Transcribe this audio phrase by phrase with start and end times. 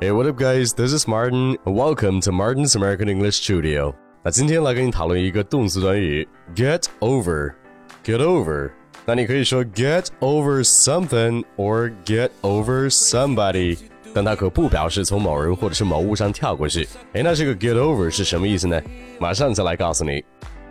[0.00, 0.72] Hey, what up, guys?
[0.72, 1.56] This is Martin.
[1.64, 3.94] Welcome to Martin's American English Studio.
[4.24, 8.70] 那今天来跟你讨论一个动词短语，get over。get over。
[9.04, 13.78] 那你可以说 get over something or get over somebody，
[14.12, 16.88] 但它可不表示从某人或者是某物上跳过去。
[17.12, 18.80] 哎，那这个 get over 是什么意思呢？
[19.18, 20.24] 马上就来告诉你。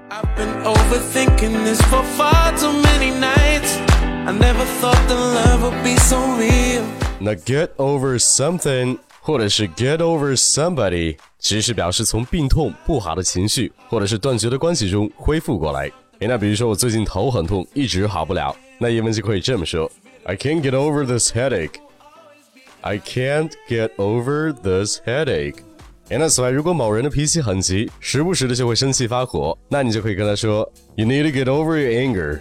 [0.09, 3.77] I've been overthinking this for far too many nights.
[4.25, 6.84] I never thought the love would be so real.
[7.20, 15.91] 那 get over something 或者是 get over somebody，其实是表示从病痛、不好的情绪或者是断绝的关系中恢复过来。
[16.21, 19.91] 诶，那比如说我最近头很痛，一直好不了，那英文就可以这么说
[20.23, 21.75] ：I can't get over this headache.
[22.83, 25.57] I can't get over this headache.
[26.11, 32.38] 诶，那此外，如果某人的脾气很急，时不时的就会生气发火，那你就可以跟他说：You need to get over your anger.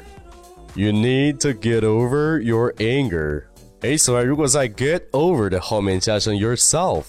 [0.76, 3.46] You need to get over your anger.
[3.86, 7.04] 诶，此外，如果在 get over 的后面加上 yourself，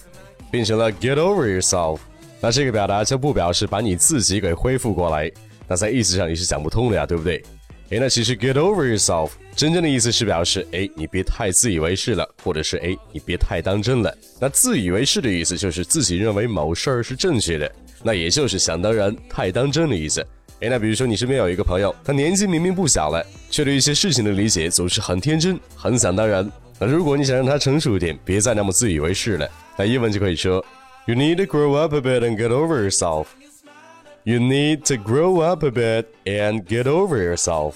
[0.51, 1.97] 变成了 get over yourself，
[2.39, 5.31] 那这个表达就不表示把你自己给恢复过来，
[5.67, 7.43] 那在意思上也是讲不通的呀，对不对？
[7.89, 14.15] 诶，那其实 get over yourself 真正的意思是表示，诶，你别太自以为是了，或者是诶，你别太当真了。
[14.39, 17.71] 那自以为是的意思就是自己认为某事儿是正确的，
[18.03, 20.23] 那也就是想当然、太当真的意思。
[20.59, 26.47] 诶，那比如说你身边有一个朋友，他年纪明明不小了，却对一些事情的理解总是很天真、很想当然。
[26.79, 30.63] 那如果你想让他成熟一点，别再那么自以为是了，那英文就可以说
[31.05, 33.25] ：You need to grow up a bit and get over yourself.
[34.23, 37.73] You need to grow up a bit and get over yourself.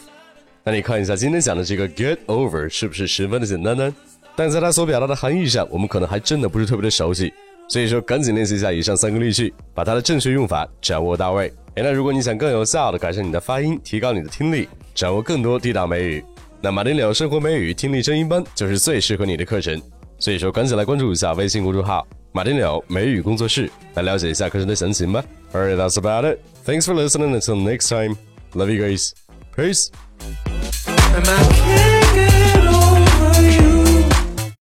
[0.64, 3.96] 那你看一下今天讲的这个 get over 是不是十分的简单呢？
[4.36, 7.34] 但在它所表达的含义上，我们可能还真的不是特别的熟悉。
[7.68, 11.52] 所以说，赶紧练习一下以上三个例句，把它的正确用法掌握到位。
[11.76, 16.24] 哎，那如果你想更有效的改善你的发音，提高你的听力，掌握更多地道美语。
[16.64, 19.81] 那马丁鸟生活美语听力声音班就是最适合你的课程，
[20.20, 25.23] 所以说赶紧来关注一下微信公众号“马丁鸟美语工作室”，来了解一下课程的详情吧。
[25.53, 26.40] Alright, that's about it.
[26.63, 27.36] Thanks for listening.
[27.36, 28.16] Until next time,
[28.53, 29.13] love you guys.
[29.56, 29.90] Peace.